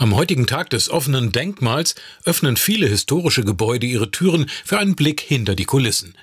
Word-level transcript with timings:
Am 0.00 0.16
heutigen 0.16 0.46
Tag 0.46 0.70
des 0.70 0.88
offenen 0.88 1.30
Denkmals 1.30 1.94
öffnen 2.24 2.56
viele 2.56 2.86
historische 2.86 3.44
Gebäude 3.44 3.86
ihre 3.86 4.10
Türen 4.10 4.46
für 4.64 4.78
einen 4.78 4.94
Blick 4.94 5.20
hinter 5.20 5.54
die 5.54 5.66
Kulissen. 5.66 6.14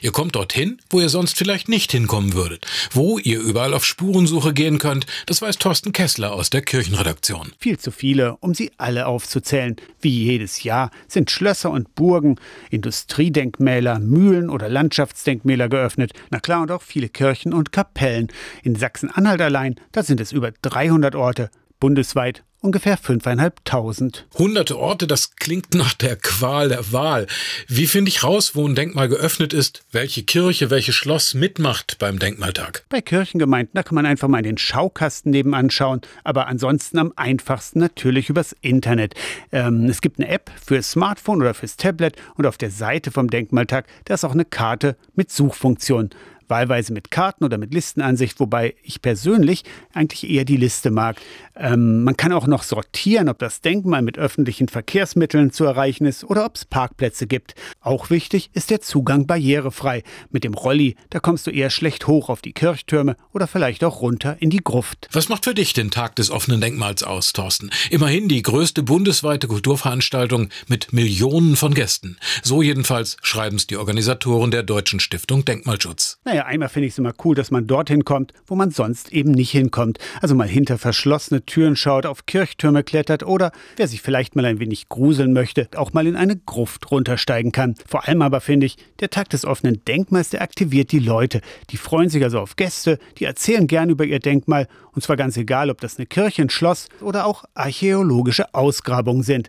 Ihr 0.00 0.10
kommt 0.10 0.36
dorthin, 0.36 0.78
wo 0.88 1.00
ihr 1.00 1.10
sonst 1.10 1.36
vielleicht 1.36 1.68
nicht 1.68 1.92
hinkommen 1.92 2.32
würdet. 2.32 2.66
Wo 2.92 3.18
ihr 3.18 3.38
überall 3.40 3.74
auf 3.74 3.84
Spurensuche 3.84 4.54
gehen 4.54 4.78
könnt, 4.78 5.04
das 5.26 5.42
weiß 5.42 5.58
Thorsten 5.58 5.92
Kessler 5.92 6.32
aus 6.32 6.48
der 6.48 6.62
Kirchenredaktion. 6.62 7.52
Viel 7.58 7.78
zu 7.78 7.90
viele, 7.90 8.38
um 8.40 8.54
sie 8.54 8.72
alle 8.78 9.04
aufzuzählen. 9.04 9.76
Wie 10.00 10.24
jedes 10.24 10.62
Jahr 10.62 10.90
sind 11.06 11.30
Schlösser 11.30 11.70
und 11.70 11.94
Burgen, 11.94 12.36
Industriedenkmäler, 12.70 13.98
Mühlen 13.98 14.48
oder 14.48 14.70
Landschaftsdenkmäler 14.70 15.68
geöffnet. 15.68 16.12
Na 16.30 16.40
klar, 16.40 16.62
und 16.62 16.70
auch 16.70 16.80
viele 16.80 17.10
Kirchen 17.10 17.52
und 17.52 17.70
Kapellen. 17.70 18.28
In 18.62 18.76
Sachsen-Anhalt 18.76 19.42
allein, 19.42 19.74
da 19.92 20.02
sind 20.02 20.22
es 20.22 20.32
über 20.32 20.52
300 20.62 21.14
Orte. 21.14 21.50
Bundesweit 21.80 22.42
ungefähr 22.66 22.98
5.500. 22.98 24.24
Hunderte 24.36 24.76
Orte, 24.76 25.06
das 25.06 25.36
klingt 25.36 25.74
nach 25.74 25.94
der 25.94 26.16
Qual 26.16 26.68
der 26.68 26.92
Wahl. 26.92 27.26
Wie 27.68 27.86
finde 27.86 28.08
ich 28.08 28.24
raus, 28.24 28.54
wo 28.54 28.66
ein 28.66 28.74
Denkmal 28.74 29.08
geöffnet 29.08 29.52
ist, 29.52 29.84
welche 29.92 30.24
Kirche, 30.24 30.68
welches 30.68 30.96
Schloss 30.96 31.34
mitmacht 31.34 31.98
beim 31.98 32.18
Denkmaltag? 32.18 32.84
Bei 32.88 33.00
Kirchengemeinden, 33.00 33.72
da 33.74 33.82
kann 33.84 33.94
man 33.94 34.04
einfach 34.04 34.28
mal 34.28 34.38
in 34.38 34.44
den 34.44 34.58
Schaukasten 34.58 35.30
nebenan 35.30 35.70
schauen, 35.70 36.00
aber 36.24 36.48
ansonsten 36.48 36.98
am 36.98 37.12
einfachsten 37.14 37.78
natürlich 37.78 38.28
übers 38.30 38.56
Internet. 38.62 39.14
Ähm, 39.52 39.84
es 39.84 40.00
gibt 40.00 40.18
eine 40.18 40.28
App 40.28 40.50
fürs 40.62 40.90
Smartphone 40.90 41.40
oder 41.40 41.54
fürs 41.54 41.76
Tablet 41.76 42.16
und 42.34 42.46
auf 42.46 42.58
der 42.58 42.70
Seite 42.70 43.12
vom 43.12 43.30
Denkmaltag, 43.30 43.86
da 44.06 44.14
ist 44.14 44.24
auch 44.24 44.32
eine 44.32 44.44
Karte 44.44 44.96
mit 45.14 45.30
Suchfunktion 45.30 46.10
wahlweise 46.48 46.92
mit 46.92 47.10
Karten 47.10 47.44
oder 47.44 47.58
mit 47.58 47.72
Listenansicht, 47.72 48.40
wobei 48.40 48.74
ich 48.82 49.02
persönlich 49.02 49.64
eigentlich 49.92 50.28
eher 50.28 50.44
die 50.44 50.56
Liste 50.56 50.90
mag. 50.90 51.16
Ähm, 51.56 52.04
man 52.04 52.16
kann 52.16 52.32
auch 52.32 52.46
noch 52.46 52.62
sortieren, 52.62 53.28
ob 53.28 53.38
das 53.38 53.60
Denkmal 53.60 54.02
mit 54.02 54.18
öffentlichen 54.18 54.68
Verkehrsmitteln 54.68 55.52
zu 55.52 55.64
erreichen 55.64 56.06
ist 56.06 56.24
oder 56.24 56.44
ob 56.44 56.56
es 56.56 56.64
Parkplätze 56.64 57.26
gibt. 57.26 57.54
Auch 57.80 58.10
wichtig 58.10 58.50
ist 58.52 58.70
der 58.70 58.80
Zugang 58.80 59.26
barrierefrei. 59.26 60.02
Mit 60.30 60.44
dem 60.44 60.54
Rolli, 60.54 60.96
da 61.10 61.20
kommst 61.20 61.46
du 61.46 61.50
eher 61.50 61.70
schlecht 61.70 62.06
hoch 62.06 62.28
auf 62.28 62.42
die 62.42 62.52
Kirchtürme 62.52 63.16
oder 63.32 63.46
vielleicht 63.46 63.84
auch 63.84 64.00
runter 64.00 64.36
in 64.40 64.50
die 64.50 64.62
Gruft. 64.62 65.08
Was 65.12 65.28
macht 65.28 65.44
für 65.44 65.54
dich 65.54 65.72
den 65.72 65.90
Tag 65.90 66.16
des 66.16 66.30
offenen 66.30 66.60
Denkmals 66.60 67.02
aus, 67.02 67.32
Thorsten? 67.32 67.70
Immerhin 67.90 68.28
die 68.28 68.42
größte 68.42 68.82
bundesweite 68.82 69.48
Kulturveranstaltung 69.48 70.48
mit 70.68 70.92
Millionen 70.92 71.56
von 71.56 71.74
Gästen. 71.74 72.18
So 72.42 72.62
jedenfalls 72.62 73.16
schreiben 73.22 73.56
es 73.56 73.66
die 73.66 73.76
Organisatoren 73.76 74.50
der 74.50 74.62
Deutschen 74.62 75.00
Stiftung 75.00 75.44
Denkmalschutz. 75.44 76.18
Naja, 76.36 76.48
einmal 76.48 76.68
finde 76.68 76.88
ich 76.88 76.92
es 76.92 76.98
immer 76.98 77.14
cool, 77.24 77.34
dass 77.34 77.50
man 77.50 77.66
dorthin 77.66 78.04
kommt, 78.04 78.34
wo 78.46 78.56
man 78.56 78.70
sonst 78.70 79.10
eben 79.10 79.30
nicht 79.30 79.52
hinkommt. 79.52 79.96
Also 80.20 80.34
mal 80.34 80.46
hinter 80.46 80.76
verschlossene 80.76 81.46
Türen 81.46 81.76
schaut, 81.76 82.04
auf 82.04 82.26
Kirchtürme 82.26 82.84
klettert 82.84 83.22
oder, 83.22 83.52
wer 83.78 83.88
sich 83.88 84.02
vielleicht 84.02 84.36
mal 84.36 84.44
ein 84.44 84.60
wenig 84.60 84.90
gruseln 84.90 85.32
möchte, 85.32 85.66
auch 85.76 85.94
mal 85.94 86.06
in 86.06 86.14
eine 86.14 86.36
Gruft 86.36 86.90
runtersteigen 86.90 87.52
kann. 87.52 87.74
Vor 87.88 88.06
allem 88.06 88.20
aber 88.20 88.42
finde 88.42 88.66
ich, 88.66 88.76
der 89.00 89.08
Tag 89.08 89.30
des 89.30 89.46
offenen 89.46 89.82
Denkmals, 89.86 90.28
der 90.28 90.42
aktiviert 90.42 90.92
die 90.92 90.98
Leute. 90.98 91.40
Die 91.70 91.78
freuen 91.78 92.10
sich 92.10 92.22
also 92.22 92.38
auf 92.38 92.56
Gäste, 92.56 92.98
die 93.16 93.24
erzählen 93.24 93.66
gern 93.66 93.88
über 93.88 94.04
ihr 94.04 94.18
Denkmal 94.18 94.68
und 94.92 95.00
zwar 95.00 95.16
ganz 95.16 95.38
egal, 95.38 95.70
ob 95.70 95.80
das 95.80 95.96
eine 95.96 96.04
Kirche, 96.04 96.42
ein 96.42 96.50
Schloss 96.50 96.90
oder 97.00 97.24
auch 97.24 97.44
archäologische 97.54 98.52
Ausgrabungen 98.52 99.22
sind. 99.22 99.48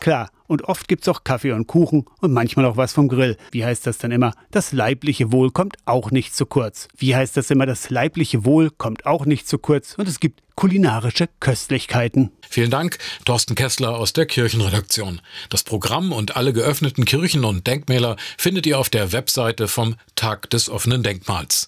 Klar, 0.00 0.28
und 0.46 0.62
oft 0.64 0.88
gibt's 0.88 1.08
auch 1.08 1.24
Kaffee 1.24 1.52
und 1.52 1.66
Kuchen 1.66 2.04
und 2.20 2.32
manchmal 2.32 2.66
auch 2.66 2.76
was 2.76 2.92
vom 2.92 3.08
Grill. 3.08 3.36
Wie 3.50 3.64
heißt 3.64 3.86
das 3.86 3.98
dann 3.98 4.12
immer? 4.12 4.32
Das 4.50 4.72
leibliche 4.72 5.32
Wohl 5.32 5.50
kommt 5.50 5.76
auch 5.86 6.10
nicht 6.10 6.34
zu 6.34 6.46
kurz. 6.46 6.88
Wie 6.96 7.14
heißt 7.14 7.36
das 7.36 7.50
immer? 7.50 7.66
Das 7.66 7.90
leibliche 7.90 8.44
Wohl 8.44 8.70
kommt 8.70 9.06
auch 9.06 9.26
nicht 9.26 9.48
zu 9.48 9.58
kurz 9.58 9.94
und 9.96 10.08
es 10.08 10.20
gibt 10.20 10.42
kulinarische 10.56 11.28
Köstlichkeiten. 11.38 12.32
Vielen 12.48 12.70
Dank, 12.70 12.98
Thorsten 13.24 13.54
Kessler 13.54 13.96
aus 13.96 14.12
der 14.12 14.26
Kirchenredaktion. 14.26 15.20
Das 15.50 15.62
Programm 15.62 16.12
und 16.12 16.36
alle 16.36 16.52
geöffneten 16.52 17.04
Kirchen 17.04 17.44
und 17.44 17.66
Denkmäler 17.66 18.16
findet 18.38 18.66
ihr 18.66 18.78
auf 18.78 18.88
der 18.88 19.12
Webseite 19.12 19.68
vom 19.68 19.96
Tag 20.14 20.48
des 20.50 20.70
offenen 20.70 21.02
Denkmals. 21.02 21.64